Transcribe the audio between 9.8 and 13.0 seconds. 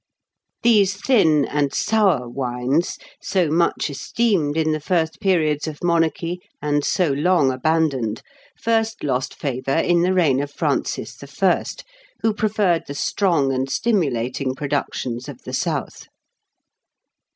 the reign of Francis I., who preferred the